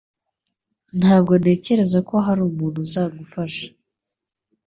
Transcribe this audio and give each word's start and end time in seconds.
Ntabwo 0.99 1.33
ntekereza 1.41 1.97
ko 2.09 2.15
hari 2.25 2.41
umuntu 2.49 2.77
uzagufasha 2.85 3.65